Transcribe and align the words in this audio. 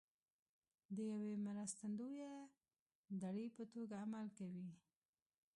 د 0.95 0.97
یوې 1.11 1.33
مرستندویه 1.47 2.33
دړې 3.23 3.45
په 3.55 3.63
توګه 3.73 3.95
عمل 4.03 4.27
کوي 4.37 4.67